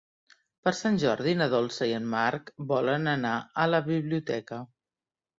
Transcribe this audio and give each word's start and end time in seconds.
Per 0.67 0.71
Sant 0.75 0.95
Jordi 1.01 1.33
na 1.41 1.47
Dolça 1.51 1.87
i 1.91 1.93
en 1.97 2.07
Marc 2.13 2.49
volen 2.71 3.05
anar 3.11 3.33
a 3.65 3.67
la 3.75 3.83
biblioteca. 3.89 4.59